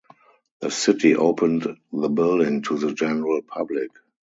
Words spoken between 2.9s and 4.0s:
general public.